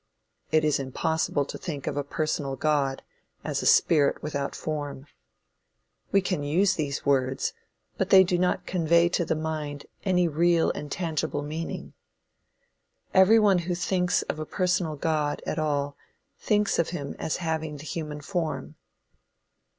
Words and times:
It 0.51 0.65
is 0.65 0.79
impossible 0.79 1.45
to 1.45 1.59
think 1.59 1.85
of 1.85 1.95
a 1.95 2.03
personal 2.03 2.55
God 2.55 3.03
as 3.43 3.61
a 3.61 3.67
spirit 3.67 4.23
without 4.23 4.55
form. 4.55 5.05
We 6.11 6.21
can 6.21 6.41
use 6.41 6.73
these 6.73 7.05
words, 7.05 7.53
but 7.99 8.09
they 8.09 8.23
do 8.23 8.39
not 8.39 8.65
convey 8.65 9.09
to 9.09 9.23
the 9.23 9.35
mind 9.35 9.85
any 10.03 10.27
real 10.27 10.71
and 10.71 10.91
tangible 10.91 11.43
meaning. 11.43 11.93
Every 13.13 13.37
one 13.37 13.59
who 13.59 13.75
thinks 13.75 14.23
of 14.23 14.39
a 14.39 14.45
personal 14.47 14.95
God 14.95 15.43
at 15.45 15.59
all, 15.59 15.95
thinks 16.39 16.79
of 16.79 16.89
him 16.89 17.15
as 17.19 17.37
having 17.37 17.77
the 17.77 17.83
human 17.85 18.21
form. 18.21 18.77